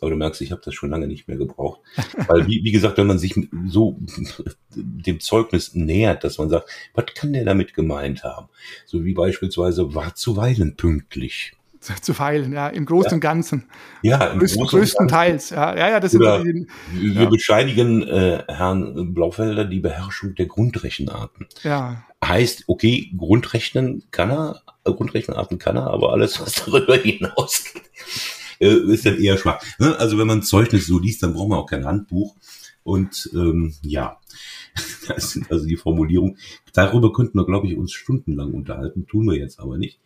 Aber 0.00 0.10
du 0.10 0.16
merkst, 0.16 0.40
ich 0.42 0.52
habe 0.52 0.62
das 0.64 0.74
schon 0.74 0.90
lange 0.90 1.08
nicht 1.08 1.28
mehr 1.28 1.36
gebraucht. 1.36 1.80
Weil, 2.28 2.46
wie, 2.46 2.62
wie 2.62 2.70
gesagt, 2.70 2.98
wenn 2.98 3.06
man 3.06 3.18
sich 3.18 3.34
so 3.66 3.98
dem 4.74 5.20
Zeugnis 5.20 5.74
nähert, 5.74 6.24
dass 6.24 6.38
man 6.38 6.48
sagt, 6.48 6.70
was 6.94 7.06
kann 7.14 7.32
der 7.32 7.44
damit 7.44 7.74
gemeint 7.74 8.22
haben? 8.22 8.48
So 8.86 9.04
wie 9.04 9.14
beispielsweise 9.14 9.94
war 9.94 10.14
zuweilen 10.14 10.76
pünktlich 10.76 11.57
zu 11.80 12.14
feilen, 12.14 12.52
ja, 12.52 12.68
im 12.68 12.86
Großen 12.86 13.14
und 13.14 13.20
Ganzen. 13.20 13.64
Ja, 14.02 14.26
im 14.26 14.38
Größten, 14.38 14.66
größtenteils. 14.66 15.50
Ja, 15.50 15.76
ja, 15.76 15.90
ja, 15.90 16.00
das 16.00 16.14
Oder 16.14 16.42
sind 16.42 16.68
die, 16.92 17.14
Wir 17.14 17.22
ja. 17.22 17.28
bescheinigen 17.28 18.02
äh, 18.02 18.42
Herrn 18.48 19.14
Blaufelder 19.14 19.64
die 19.64 19.80
Beherrschung 19.80 20.34
der 20.34 20.46
Grundrechenarten. 20.46 21.46
Ja. 21.62 22.04
Heißt, 22.24 22.64
okay, 22.66 23.12
Grundrechnen 23.16 24.04
kann 24.10 24.30
er, 24.30 24.62
äh, 24.84 24.92
Grundrechenarten 24.92 25.58
kann 25.58 25.76
er, 25.76 25.88
aber 25.88 26.12
alles, 26.12 26.40
was 26.40 26.54
darüber 26.54 26.96
hinausgeht, 26.96 27.90
äh, 28.60 28.74
ist 28.92 29.06
dann 29.06 29.18
eher 29.18 29.38
schwach. 29.38 29.62
Ne? 29.78 29.96
Also 29.98 30.18
wenn 30.18 30.26
man 30.26 30.42
Zeugnis 30.42 30.86
so 30.86 30.98
liest, 30.98 31.22
dann 31.22 31.34
braucht 31.34 31.48
man 31.48 31.58
auch 31.58 31.66
kein 31.66 31.86
Handbuch. 31.86 32.34
Und 32.82 33.30
ähm, 33.34 33.74
ja, 33.82 34.18
das 35.08 35.30
sind 35.30 35.50
also 35.50 35.66
die 35.66 35.76
Formulierungen. 35.76 36.38
Darüber 36.72 37.12
könnten 37.12 37.38
wir, 37.38 37.46
glaube 37.46 37.66
ich, 37.66 37.76
uns 37.76 37.92
stundenlang 37.92 38.54
unterhalten, 38.54 39.06
tun 39.06 39.26
wir 39.26 39.36
jetzt 39.36 39.60
aber 39.60 39.78
nicht. 39.78 40.00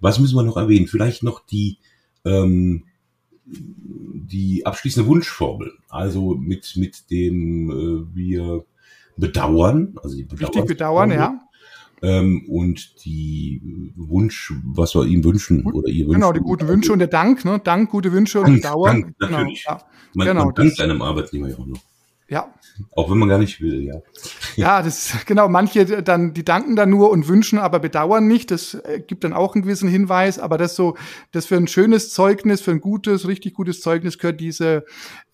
Was 0.00 0.18
müssen 0.18 0.36
wir 0.36 0.42
noch 0.42 0.56
erwähnen? 0.56 0.86
Vielleicht 0.86 1.22
noch 1.22 1.44
die, 1.46 1.78
ähm, 2.24 2.84
die 3.44 4.64
abschließende 4.66 5.08
Wunschformel. 5.08 5.72
Also 5.88 6.34
mit, 6.34 6.76
mit 6.76 7.10
dem 7.10 7.70
äh, 7.70 8.14
wir 8.14 8.64
bedauern, 9.16 9.94
also 10.02 10.16
die 10.16 10.24
Bedauern. 10.24 10.44
Richtig 10.46 10.66
bedauern, 10.66 11.10
ja. 11.10 11.40
Ähm, 12.04 12.46
und 12.48 13.04
die 13.04 13.92
Wunsch, 13.94 14.52
was 14.64 14.96
wir 14.96 15.06
ihm 15.06 15.22
wünschen 15.22 15.64
oder 15.64 15.88
ihr 15.88 16.06
wünschen. 16.06 16.20
Genau, 16.20 16.32
die 16.32 16.40
guten 16.40 16.66
Wünsche 16.66 16.92
und 16.92 16.98
der 16.98 17.06
Dank, 17.06 17.44
ne? 17.44 17.60
Dank, 17.62 17.90
gute 17.90 18.12
Wünsche 18.12 18.40
und 18.40 18.46
Dank, 18.46 18.62
Bedauern. 18.62 19.14
Dank, 19.18 19.20
natürlich. 19.20 19.64
Genau, 19.64 19.78
ja. 19.78 19.84
man, 20.14 20.26
genau, 20.26 20.44
man 20.46 20.54
dankt 20.54 20.80
einem 20.80 21.00
Arbeitnehmer 21.00 21.48
ja 21.48 21.58
auch 21.58 21.66
noch. 21.66 21.80
Ja. 22.32 22.50
Auch 22.96 23.10
wenn 23.10 23.18
man 23.18 23.28
gar 23.28 23.36
nicht 23.36 23.60
will, 23.60 23.82
ja. 23.82 24.00
Ja, 24.56 24.82
das 24.82 25.12
genau. 25.26 25.50
Manche 25.50 26.02
dann, 26.02 26.32
die 26.32 26.46
danken 26.46 26.76
dann 26.76 26.88
nur 26.88 27.10
und 27.10 27.28
wünschen, 27.28 27.58
aber 27.58 27.78
bedauern 27.78 28.26
nicht. 28.26 28.50
Das 28.50 28.72
äh, 28.72 29.02
gibt 29.06 29.24
dann 29.24 29.34
auch 29.34 29.54
einen 29.54 29.64
gewissen 29.64 29.86
Hinweis. 29.86 30.38
Aber 30.38 30.56
das 30.56 30.74
so, 30.74 30.96
das 31.32 31.44
für 31.44 31.56
ein 31.56 31.66
schönes 31.66 32.10
Zeugnis, 32.14 32.62
für 32.62 32.70
ein 32.70 32.80
gutes, 32.80 33.28
richtig 33.28 33.52
gutes 33.52 33.82
Zeugnis 33.82 34.16
gehört 34.16 34.40
diese 34.40 34.86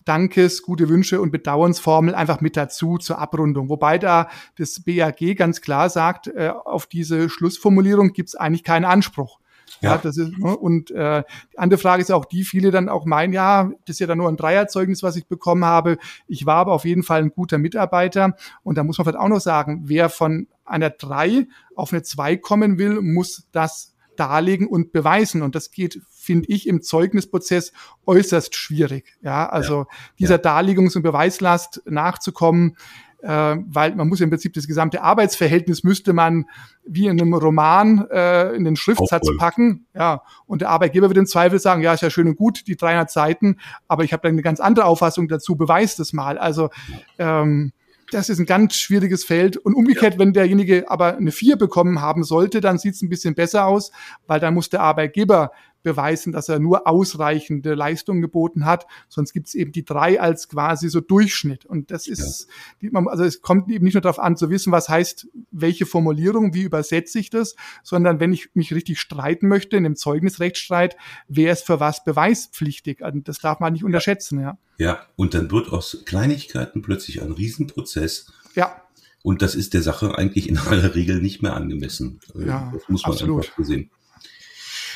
Dankes, 0.03 0.61
gute 0.61 0.89
Wünsche 0.89 1.21
und 1.21 1.31
Bedauernsformel 1.31 2.15
einfach 2.15 2.41
mit 2.41 2.57
dazu 2.57 2.97
zur 2.97 3.17
Abrundung. 3.19 3.69
Wobei 3.69 3.97
da 3.97 4.29
das 4.57 4.83
BAG 4.83 5.37
ganz 5.37 5.61
klar 5.61 5.89
sagt, 5.89 6.27
äh, 6.27 6.49
auf 6.49 6.85
diese 6.85 7.29
Schlussformulierung 7.29 8.11
gibt 8.11 8.27
es 8.27 8.35
eigentlich 8.35 8.65
keinen 8.65 8.85
Anspruch. 8.85 9.38
Ja, 9.81 9.97
das 9.97 10.17
ist, 10.17 10.37
ne? 10.37 10.57
und 10.57 10.91
äh, 10.91 11.23
die 11.53 11.57
andere 11.57 11.79
Frage 11.79 12.01
ist 12.01 12.11
auch 12.11 12.25
die, 12.25 12.43
viele 12.43 12.71
dann 12.71 12.89
auch 12.89 13.05
meinen, 13.05 13.33
ja, 13.33 13.71
das 13.85 13.95
ist 13.95 13.99
ja 13.99 14.07
dann 14.07 14.17
nur 14.17 14.29
ein 14.29 14.37
Dreierzeugnis, 14.37 15.03
was 15.03 15.15
ich 15.15 15.27
bekommen 15.27 15.65
habe. 15.65 15.97
Ich 16.27 16.45
war 16.45 16.55
aber 16.55 16.73
auf 16.73 16.85
jeden 16.85 17.03
Fall 17.03 17.21
ein 17.21 17.31
guter 17.31 17.57
Mitarbeiter. 17.57 18.35
Und 18.63 18.77
da 18.77 18.83
muss 18.83 18.97
man 18.97 19.05
vielleicht 19.05 19.19
auch 19.19 19.29
noch 19.29 19.41
sagen, 19.41 19.83
wer 19.85 20.09
von 20.09 20.47
einer 20.65 20.89
drei 20.89 21.47
auf 21.75 21.93
eine 21.93 22.03
zwei 22.03 22.35
kommen 22.37 22.77
will, 22.77 23.01
muss 23.01 23.47
das 23.51 23.95
darlegen 24.15 24.67
und 24.67 24.91
beweisen. 24.91 25.41
Und 25.41 25.55
das 25.55 25.71
geht, 25.71 26.01
finde 26.09 26.49
ich, 26.49 26.67
im 26.67 26.81
Zeugnisprozess 26.81 27.71
äußerst 28.05 28.53
schwierig. 28.55 29.17
Ja, 29.21 29.47
also 29.47 29.79
ja. 29.79 29.87
dieser 30.19 30.35
ja. 30.35 30.41
Darlegungs- 30.41 30.95
und 30.95 31.03
Beweislast 31.03 31.81
nachzukommen, 31.85 32.75
äh, 33.21 33.57
weil 33.67 33.95
man 33.95 34.07
muss 34.07 34.21
im 34.21 34.29
Prinzip 34.29 34.53
das 34.53 34.67
gesamte 34.67 35.01
Arbeitsverhältnis 35.01 35.83
müsste 35.83 36.13
man 36.13 36.45
wie 36.85 37.07
in 37.07 37.19
einem 37.19 37.33
Roman 37.33 38.07
äh, 38.11 38.53
in 38.53 38.63
den 38.63 38.75
Schriftsatz 38.75 39.23
Aufholen. 39.23 39.37
packen. 39.37 39.85
Ja, 39.93 40.23
und 40.45 40.61
der 40.61 40.69
Arbeitgeber 40.69 41.09
wird 41.09 41.17
im 41.17 41.25
Zweifel 41.25 41.59
sagen, 41.59 41.81
ja, 41.81 41.93
ist 41.93 42.01
ja 42.01 42.09
schön 42.09 42.27
und 42.27 42.35
gut, 42.35 42.67
die 42.67 42.75
300 42.75 43.11
Seiten, 43.11 43.57
aber 43.87 44.03
ich 44.03 44.13
habe 44.13 44.23
dann 44.23 44.33
eine 44.33 44.41
ganz 44.41 44.59
andere 44.59 44.85
Auffassung 44.85 45.27
dazu, 45.27 45.55
beweist 45.55 45.99
das 45.99 46.13
mal. 46.13 46.37
Also 46.37 46.69
ähm, 47.17 47.73
das 48.11 48.29
ist 48.29 48.39
ein 48.39 48.45
ganz 48.45 48.75
schwieriges 48.75 49.23
Feld. 49.23 49.57
Und 49.57 49.73
umgekehrt, 49.73 50.13
ja. 50.13 50.19
wenn 50.19 50.33
derjenige 50.33 50.89
aber 50.89 51.17
eine 51.17 51.31
vier 51.31 51.57
bekommen 51.57 52.01
haben 52.01 52.23
sollte, 52.23 52.61
dann 52.61 52.77
sieht 52.77 52.95
es 52.95 53.01
ein 53.01 53.09
bisschen 53.09 53.35
besser 53.35 53.65
aus, 53.65 53.91
weil 54.27 54.39
dann 54.39 54.53
muss 54.53 54.69
der 54.69 54.81
Arbeitgeber 54.81 55.51
beweisen, 55.83 56.31
dass 56.31 56.49
er 56.49 56.59
nur 56.59 56.87
ausreichende 56.87 57.73
Leistung 57.73 58.21
geboten 58.21 58.65
hat. 58.65 58.85
Sonst 59.07 59.33
gibt 59.33 59.47
es 59.47 59.55
eben 59.55 59.71
die 59.71 59.85
drei 59.85 60.19
als 60.19 60.49
quasi 60.49 60.89
so 60.89 60.99
Durchschnitt. 60.99 61.65
Und 61.65 61.91
das 61.91 62.07
ist, 62.07 62.47
ja. 62.81 62.89
also 63.07 63.23
es 63.23 63.41
kommt 63.41 63.69
eben 63.69 63.85
nicht 63.85 63.93
nur 63.93 64.01
darauf 64.01 64.19
an 64.19 64.35
zu 64.35 64.49
wissen, 64.49 64.71
was 64.71 64.89
heißt 64.89 65.27
welche 65.51 65.85
Formulierung, 65.85 66.53
wie 66.53 66.63
übersetze 66.63 67.19
ich 67.19 67.29
das, 67.29 67.55
sondern 67.83 68.19
wenn 68.19 68.33
ich 68.33 68.49
mich 68.53 68.73
richtig 68.73 68.99
streiten 68.99 69.47
möchte 69.47 69.77
in 69.77 69.85
einem 69.85 69.95
Zeugnisrechtsstreit, 69.95 70.97
wer 71.27 71.53
ist 71.53 71.65
für 71.65 71.79
was 71.79 72.03
beweispflichtig. 72.03 73.01
Und 73.01 73.27
das 73.27 73.39
darf 73.39 73.59
man 73.59 73.73
nicht 73.73 73.83
unterschätzen, 73.83 74.39
ja. 74.39 74.57
Ja, 74.77 75.01
und 75.17 75.33
dann 75.33 75.51
wird 75.51 75.69
aus 75.69 76.03
Kleinigkeiten 76.05 76.81
plötzlich 76.81 77.21
ein 77.21 77.33
Riesenprozess. 77.33 78.31
Ja. 78.55 78.81
Und 79.21 79.41
das 79.41 79.55
ist 79.55 79.73
der 79.73 79.81
Sache 79.81 80.17
eigentlich 80.17 80.47
in 80.47 80.57
aller 80.57 80.95
Regel 80.95 81.21
nicht 81.21 81.41
mehr 81.41 81.53
angemessen. 81.53 82.21
Ja, 82.33 82.71
das 82.73 82.87
muss 82.87 83.03
man 83.03 83.11
absolut. 83.11 83.45
einfach 83.45 83.65
sehen. 83.65 83.91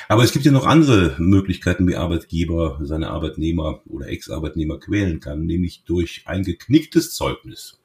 Aber 0.09 0.23
es 0.23 0.31
gibt 0.31 0.45
ja 0.45 0.51
noch 0.51 0.65
andere 0.65 1.15
Möglichkeiten, 1.17 1.87
wie 1.87 1.95
Arbeitgeber 1.95 2.79
seine 2.83 3.09
Arbeitnehmer 3.09 3.81
oder 3.87 4.07
Ex-Arbeitnehmer 4.07 4.79
quälen 4.79 5.19
kann, 5.19 5.45
nämlich 5.45 5.83
durch 5.85 6.23
ein 6.25 6.43
geknicktes 6.43 7.13
Zeugnis. 7.13 7.79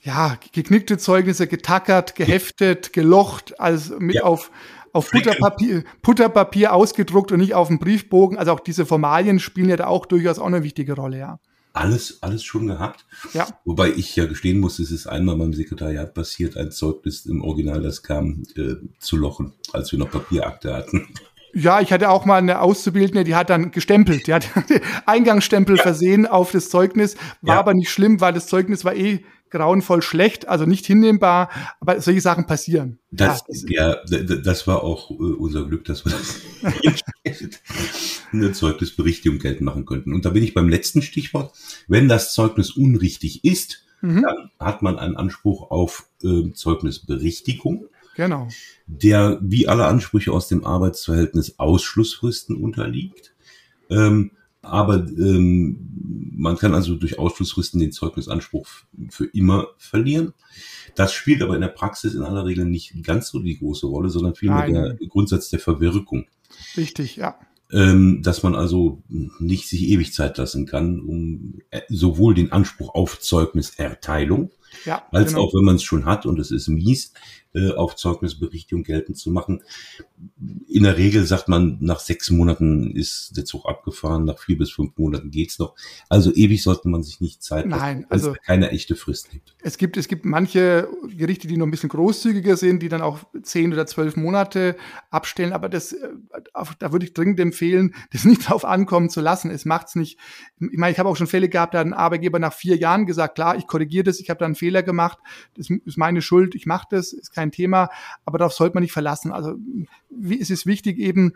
Ja, 0.00 0.38
geknickte 0.52 0.96
Zeugnisse, 0.96 1.48
getackert, 1.48 2.14
geheftet, 2.14 2.92
gelocht, 2.92 3.58
also 3.58 3.98
mit 3.98 4.16
ja. 4.16 4.22
auf 4.22 4.50
auf 4.92 5.10
Putterpapier, 5.10 5.84
Putterpapier 6.02 6.72
ausgedruckt 6.72 7.30
und 7.32 7.40
nicht 7.40 7.54
auf 7.54 7.68
dem 7.68 7.78
Briefbogen. 7.78 8.38
Also 8.38 8.52
auch 8.52 8.60
diese 8.60 8.86
Formalien 8.86 9.38
spielen 9.38 9.68
ja 9.68 9.76
da 9.76 9.86
auch 9.86 10.06
durchaus 10.06 10.38
auch 10.38 10.46
eine 10.46 10.62
wichtige 10.62 10.94
Rolle, 10.94 11.18
ja. 11.18 11.40
Alles, 11.74 12.22
alles 12.22 12.42
schon 12.42 12.66
gehabt. 12.66 13.06
Ja. 13.34 13.46
Wobei 13.64 13.90
ich 13.90 14.16
ja 14.16 14.24
gestehen 14.24 14.58
muss, 14.58 14.78
es 14.78 14.90
ist 14.90 15.06
einmal 15.06 15.36
beim 15.36 15.52
Sekretariat 15.52 16.14
passiert, 16.14 16.56
ein 16.56 16.72
Zeugnis 16.72 17.26
im 17.26 17.42
Original, 17.42 17.82
das 17.82 18.02
kam 18.02 18.42
äh, 18.56 18.76
zu 18.98 19.16
lochen, 19.16 19.52
als 19.72 19.92
wir 19.92 19.98
noch 19.98 20.10
Papierakte 20.10 20.74
hatten. 20.74 21.06
Ja, 21.54 21.80
ich 21.80 21.92
hatte 21.92 22.10
auch 22.10 22.24
mal 22.24 22.36
eine 22.36 22.60
Auszubildende, 22.60 23.24
die 23.24 23.34
hat 23.34 23.50
dann 23.50 23.70
gestempelt. 23.70 24.26
Die 24.26 24.34
hat 24.34 24.48
Eingangsstempel 25.06 25.76
ja. 25.76 25.82
versehen 25.82 26.26
auf 26.26 26.52
das 26.52 26.68
Zeugnis. 26.68 27.16
War 27.42 27.54
ja. 27.54 27.60
aber 27.60 27.74
nicht 27.74 27.90
schlimm, 27.90 28.20
weil 28.20 28.32
das 28.32 28.46
Zeugnis 28.46 28.84
war 28.84 28.94
eh 28.94 29.24
grauenvoll 29.50 30.02
schlecht, 30.02 30.48
also 30.48 30.66
nicht 30.66 30.86
hinnehmbar. 30.86 31.50
Aber 31.80 32.00
solche 32.00 32.20
Sachen 32.20 32.46
passieren. 32.46 32.98
Das, 33.10 33.44
ja, 33.68 33.96
das, 34.06 34.42
das 34.42 34.66
war 34.66 34.82
auch 34.82 35.10
äh, 35.10 35.14
unser 35.14 35.64
Glück, 35.64 35.84
dass 35.84 36.04
wir 36.04 36.12
das 36.12 36.40
eine 38.32 38.52
Zeugnisberichtigung 38.52 39.38
geltend 39.38 39.62
machen 39.62 39.86
könnten. 39.86 40.12
Und 40.12 40.24
da 40.24 40.30
bin 40.30 40.42
ich 40.42 40.54
beim 40.54 40.68
letzten 40.68 41.02
Stichwort. 41.02 41.52
Wenn 41.86 42.08
das 42.08 42.34
Zeugnis 42.34 42.72
unrichtig 42.72 43.44
ist, 43.44 43.86
mhm. 44.00 44.22
dann 44.22 44.50
hat 44.58 44.82
man 44.82 44.98
einen 44.98 45.16
Anspruch 45.16 45.70
auf 45.70 46.08
äh, 46.22 46.52
Zeugnisberichtigung. 46.52 47.86
Genau. 48.18 48.48
Der 48.88 49.38
wie 49.40 49.68
alle 49.68 49.86
Ansprüche 49.86 50.32
aus 50.32 50.48
dem 50.48 50.66
Arbeitsverhältnis 50.66 51.60
Ausschlussfristen 51.60 52.56
unterliegt. 52.56 53.32
Ähm, 53.90 54.32
aber 54.60 55.06
ähm, 55.06 55.78
man 56.34 56.56
kann 56.58 56.74
also 56.74 56.96
durch 56.96 57.20
Ausschlussfristen 57.20 57.78
den 57.78 57.92
Zeugnisanspruch 57.92 58.66
für 59.10 59.26
immer 59.26 59.68
verlieren. 59.78 60.34
Das 60.96 61.12
spielt 61.12 61.42
aber 61.42 61.54
in 61.54 61.60
der 61.60 61.68
Praxis 61.68 62.14
in 62.14 62.22
aller 62.22 62.44
Regel 62.44 62.64
nicht 62.64 63.04
ganz 63.04 63.28
so 63.28 63.38
die 63.38 63.56
große 63.56 63.86
Rolle, 63.86 64.10
sondern 64.10 64.34
vielmehr 64.34 64.68
Nein. 64.68 64.98
der 65.00 65.06
Grundsatz 65.06 65.48
der 65.50 65.60
Verwirkung. 65.60 66.26
Richtig, 66.76 67.14
ja 67.14 67.38
ähm, 67.72 68.22
dass 68.22 68.42
man 68.42 68.54
also 68.54 69.02
nicht 69.38 69.68
sich 69.68 69.82
ewig 69.82 70.12
Zeit 70.12 70.38
lassen 70.38 70.66
kann, 70.66 71.00
um 71.00 71.60
äh, 71.70 71.82
sowohl 71.88 72.34
den 72.34 72.52
Anspruch 72.52 72.94
auf 72.94 73.20
Zeugniserteilung, 73.20 74.50
ja, 74.84 75.06
als 75.10 75.30
genau. 75.30 75.44
auch 75.44 75.54
wenn 75.54 75.64
man 75.64 75.76
es 75.76 75.82
schon 75.82 76.04
hat 76.04 76.26
und 76.26 76.38
es 76.38 76.50
ist 76.50 76.68
mies, 76.68 77.12
äh, 77.54 77.72
auf 77.72 77.96
Zeugnisberichtigung 77.96 78.84
geltend 78.84 79.16
zu 79.16 79.30
machen. 79.30 79.62
In 80.66 80.82
der 80.82 80.98
Regel 80.98 81.24
sagt 81.24 81.48
man, 81.48 81.78
nach 81.80 81.98
sechs 82.00 82.30
Monaten 82.30 82.90
ist 82.94 83.36
der 83.36 83.44
Zug 83.44 83.66
abgefahren, 83.66 84.24
nach 84.24 84.38
vier 84.38 84.58
bis 84.58 84.70
fünf 84.70 84.98
Monaten 84.98 85.30
geht's 85.30 85.58
noch. 85.58 85.74
Also 86.08 86.34
ewig 86.34 86.62
sollte 86.62 86.88
man 86.88 87.02
sich 87.02 87.20
nicht 87.20 87.42
Zeit 87.42 87.66
lassen, 87.66 87.80
Nein, 87.80 88.06
also 88.10 88.32
es 88.32 88.38
keine 88.44 88.70
echte 88.70 88.96
Frist 88.96 89.30
gibt. 89.30 89.54
Es 89.62 89.78
gibt, 89.78 89.96
es 89.96 90.08
gibt 90.08 90.24
manche 90.24 90.88
Gerichte, 91.16 91.48
die 91.48 91.56
noch 91.56 91.66
ein 91.66 91.70
bisschen 91.70 91.88
großzügiger 91.88 92.56
sind, 92.56 92.82
die 92.82 92.88
dann 92.88 93.00
auch 93.00 93.20
zehn 93.42 93.72
oder 93.72 93.86
zwölf 93.86 94.16
Monate 94.16 94.76
abstellen, 95.10 95.52
aber 95.52 95.68
das, 95.68 95.92
äh, 95.92 96.08
da 96.78 96.92
würde 96.92 97.06
ich 97.06 97.14
dringend 97.14 97.40
empfehlen, 97.40 97.94
das 98.12 98.24
nicht 98.24 98.44
darauf 98.46 98.64
ankommen 98.64 99.08
zu 99.08 99.20
lassen. 99.20 99.50
Es 99.50 99.64
macht's 99.64 99.94
nicht. 99.94 100.18
Ich 100.60 100.76
meine, 100.78 100.92
ich 100.92 100.98
habe 100.98 101.08
auch 101.08 101.16
schon 101.16 101.26
Fälle 101.26 101.48
gehabt, 101.48 101.74
da 101.74 101.78
hat 101.78 101.86
ein 101.86 101.94
Arbeitgeber 101.94 102.38
nach 102.38 102.52
vier 102.52 102.76
Jahren 102.76 103.06
gesagt, 103.06 103.36
klar, 103.36 103.56
ich 103.56 103.66
korrigiere 103.66 104.04
das, 104.04 104.20
ich 104.20 104.28
habe 104.28 104.38
da 104.38 104.44
einen 104.44 104.54
Fehler 104.58 104.82
gemacht, 104.82 105.18
das 105.54 105.70
ist 105.70 105.98
meine 105.98 106.22
Schuld, 106.22 106.54
ich 106.54 106.66
mache 106.66 106.86
das, 106.90 107.12
ist 107.12 107.32
kein 107.32 107.52
Thema, 107.52 107.88
aber 108.24 108.38
darauf 108.38 108.52
sollte 108.52 108.74
man 108.74 108.82
nicht 108.82 108.92
verlassen. 108.92 109.32
Also 109.32 109.54
wie, 110.10 110.40
es 110.40 110.50
ist 110.50 110.66
wichtig 110.66 110.98
eben, 110.98 111.32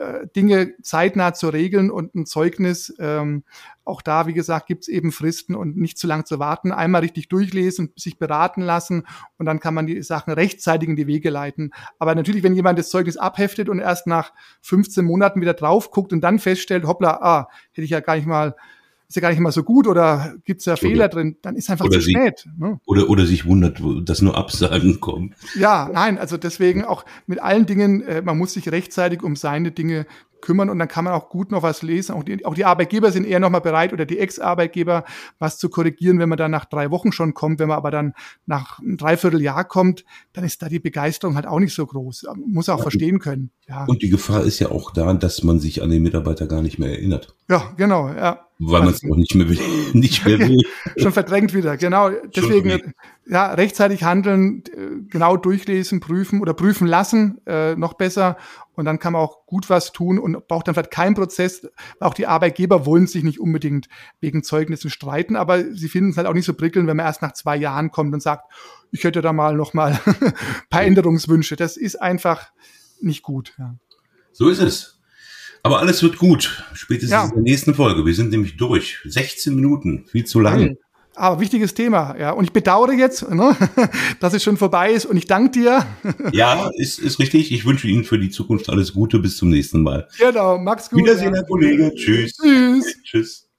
äh, 0.00 0.26
Dinge 0.34 0.74
zeitnah 0.80 1.34
zu 1.34 1.48
regeln 1.48 1.90
und 1.90 2.14
ein 2.14 2.24
Zeugnis, 2.24 2.94
ähm, 2.98 3.44
auch 3.84 4.00
da, 4.00 4.26
wie 4.26 4.32
gesagt, 4.32 4.66
gibt 4.66 4.84
es 4.84 4.88
eben 4.88 5.12
Fristen 5.12 5.54
und 5.54 5.76
nicht 5.76 5.98
zu 5.98 6.06
lang 6.06 6.24
zu 6.24 6.38
warten. 6.38 6.72
Einmal 6.72 7.02
richtig 7.02 7.28
durchlesen, 7.28 7.92
sich 7.96 8.18
beraten 8.18 8.62
lassen 8.62 9.06
und 9.36 9.44
dann 9.44 9.60
kann 9.60 9.74
man 9.74 9.86
die 9.86 10.02
Sachen 10.02 10.32
rechtzeitig 10.32 10.88
in 10.88 10.96
die 10.96 11.06
Wege 11.06 11.28
leiten. 11.28 11.72
Aber 11.98 12.14
natürlich, 12.14 12.42
wenn 12.42 12.54
jemand 12.54 12.78
das 12.78 12.88
Zeugnis 12.88 13.18
abheftet 13.18 13.68
und 13.68 13.78
erst 13.78 14.06
nach 14.06 14.32
15 14.62 15.04
Monaten 15.04 15.42
wieder 15.42 15.54
drauf 15.54 15.90
guckt 15.90 16.14
und 16.14 16.22
dann 16.22 16.38
feststellt, 16.38 16.86
hoppla, 16.86 17.18
ah, 17.20 17.48
hätte 17.72 17.84
ich 17.84 17.90
ja 17.90 18.00
gar 18.00 18.16
nicht 18.16 18.26
mal 18.26 18.54
ist 19.10 19.16
ja 19.16 19.22
gar 19.22 19.30
nicht 19.30 19.40
mal 19.40 19.50
so 19.50 19.64
gut 19.64 19.88
oder 19.88 20.34
gibt 20.44 20.60
es 20.60 20.66
ja 20.66 20.76
Fehler 20.76 21.08
drin, 21.08 21.36
dann 21.42 21.56
ist 21.56 21.68
einfach 21.68 21.88
zu 21.88 22.00
spät. 22.00 22.48
Ne? 22.56 22.78
Oder, 22.86 23.10
oder 23.10 23.26
sich 23.26 23.44
wundert, 23.44 23.82
dass 24.08 24.22
nur 24.22 24.38
Absagen 24.38 25.00
kommen. 25.00 25.34
Ja, 25.58 25.90
nein, 25.92 26.16
also 26.16 26.36
deswegen 26.36 26.84
auch 26.84 27.04
mit 27.26 27.42
allen 27.42 27.66
Dingen, 27.66 28.02
äh, 28.02 28.22
man 28.22 28.38
muss 28.38 28.52
sich 28.52 28.70
rechtzeitig 28.70 29.24
um 29.24 29.34
seine 29.34 29.72
Dinge 29.72 30.06
kümmern 30.40 30.70
und 30.70 30.78
dann 30.78 30.88
kann 30.88 31.04
man 31.04 31.14
auch 31.14 31.28
gut 31.28 31.50
noch 31.50 31.62
was 31.62 31.82
lesen. 31.82 32.14
Auch 32.14 32.22
die, 32.22 32.44
auch 32.44 32.54
die 32.54 32.64
Arbeitgeber 32.64 33.12
sind 33.12 33.24
eher 33.24 33.40
noch 33.40 33.50
mal 33.50 33.60
bereit 33.60 33.92
oder 33.92 34.06
die 34.06 34.18
Ex-Arbeitgeber 34.18 35.04
was 35.38 35.58
zu 35.58 35.68
korrigieren, 35.68 36.18
wenn 36.18 36.28
man 36.28 36.38
dann 36.38 36.50
nach 36.50 36.64
drei 36.64 36.90
Wochen 36.90 37.12
schon 37.12 37.34
kommt. 37.34 37.58
Wenn 37.58 37.68
man 37.68 37.76
aber 37.76 37.90
dann 37.90 38.14
nach 38.46 38.78
einem 38.78 38.96
Dreivierteljahr 38.96 39.64
kommt, 39.64 40.04
dann 40.32 40.44
ist 40.44 40.62
da 40.62 40.68
die 40.68 40.80
Begeisterung 40.80 41.36
halt 41.36 41.46
auch 41.46 41.60
nicht 41.60 41.74
so 41.74 41.86
groß. 41.86 42.24
Man 42.24 42.52
muss 42.52 42.68
auch 42.68 42.78
ja, 42.78 42.82
verstehen 42.82 43.18
können. 43.18 43.50
Ja. 43.68 43.84
Und 43.84 44.02
die 44.02 44.08
Gefahr 44.08 44.42
ist 44.42 44.58
ja 44.58 44.70
auch 44.70 44.90
da, 44.90 45.12
dass 45.14 45.42
man 45.44 45.60
sich 45.60 45.82
an 45.82 45.90
den 45.90 46.02
Mitarbeiter 46.02 46.46
gar 46.46 46.62
nicht 46.62 46.78
mehr 46.78 46.90
erinnert. 46.90 47.34
Ja, 47.48 47.72
genau, 47.76 48.08
ja. 48.08 48.46
Weil 48.58 48.82
man 48.82 48.92
es 48.92 49.02
auch 49.02 49.16
nicht 49.16 49.34
mehr 49.34 49.48
will. 49.48 49.58
Nicht 49.94 50.26
mehr 50.26 50.38
will. 50.48 50.60
Schon 50.98 51.12
verdrängt 51.12 51.54
wieder, 51.54 51.76
genau. 51.78 52.10
Deswegen, 52.36 52.92
ja, 53.26 53.54
rechtzeitig 53.54 54.02
handeln, 54.02 54.64
äh, 54.66 55.02
genau 55.08 55.36
durchlesen, 55.36 56.00
prüfen 56.00 56.40
oder 56.42 56.52
prüfen 56.52 56.86
lassen, 56.86 57.40
äh, 57.46 57.74
noch 57.74 57.94
besser. 57.94 58.36
Und 58.80 58.86
dann 58.86 58.98
kann 58.98 59.12
man 59.12 59.22
auch 59.22 59.46
gut 59.46 59.70
was 59.70 59.92
tun 59.92 60.18
und 60.18 60.48
braucht 60.48 60.66
dann 60.66 60.74
vielleicht 60.74 60.90
keinen 60.90 61.14
Prozess. 61.14 61.68
Auch 62.00 62.14
die 62.14 62.26
Arbeitgeber 62.26 62.86
wollen 62.86 63.06
sich 63.06 63.22
nicht 63.22 63.38
unbedingt 63.38 63.88
wegen 64.20 64.42
Zeugnissen 64.42 64.90
streiten, 64.90 65.36
aber 65.36 65.72
sie 65.72 65.88
finden 65.88 66.10
es 66.10 66.16
halt 66.16 66.26
auch 66.26 66.34
nicht 66.34 66.46
so 66.46 66.54
prickelnd, 66.54 66.88
wenn 66.88 66.96
man 66.96 67.06
erst 67.06 67.22
nach 67.22 67.32
zwei 67.32 67.56
Jahren 67.56 67.90
kommt 67.90 68.12
und 68.14 68.22
sagt, 68.22 68.50
ich 68.90 69.04
hätte 69.04 69.22
da 69.22 69.32
mal 69.32 69.54
noch 69.54 69.74
mal 69.74 70.00
ein 70.06 70.32
paar 70.70 70.82
Änderungswünsche. 70.82 71.54
Das 71.54 71.76
ist 71.76 72.00
einfach 72.00 72.50
nicht 73.00 73.22
gut. 73.22 73.54
Ja. 73.58 73.76
So 74.32 74.48
ist 74.48 74.60
es. 74.60 75.00
Aber 75.62 75.80
alles 75.80 76.02
wird 76.02 76.16
gut. 76.16 76.64
Spätestens 76.72 77.10
ja. 77.10 77.24
in 77.24 77.34
der 77.34 77.42
nächsten 77.42 77.74
Folge. 77.74 78.06
Wir 78.06 78.14
sind 78.14 78.30
nämlich 78.30 78.56
durch. 78.56 78.98
16 79.04 79.54
Minuten. 79.54 80.06
Viel 80.06 80.24
zu 80.24 80.40
lang. 80.40 80.76
Aber 81.16 81.40
wichtiges 81.40 81.74
Thema, 81.74 82.16
ja. 82.18 82.30
Und 82.30 82.44
ich 82.44 82.52
bedauere 82.52 82.92
jetzt, 82.92 83.28
ne, 83.28 83.56
dass 84.20 84.32
es 84.32 84.42
schon 84.42 84.56
vorbei 84.56 84.92
ist. 84.92 85.06
Und 85.06 85.16
ich 85.16 85.26
danke 85.26 85.50
dir. 85.50 85.86
Ja, 86.32 86.70
ist, 86.76 86.98
ist 86.98 87.18
richtig. 87.18 87.52
Ich 87.52 87.64
wünsche 87.64 87.88
Ihnen 87.88 88.04
für 88.04 88.18
die 88.18 88.30
Zukunft 88.30 88.68
alles 88.70 88.92
Gute. 88.92 89.18
Bis 89.18 89.36
zum 89.36 89.50
nächsten 89.50 89.82
Mal. 89.82 90.06
Genau, 90.18 90.58
Max 90.58 90.88
gut. 90.90 91.00
Wiedersehen, 91.00 91.34
ja. 91.34 91.40
Herr 91.40 91.46
Kollege. 91.46 91.92
Tschüss. 91.94 92.36
Tschüss. 92.36 93.02
Tschüss. 93.02 93.49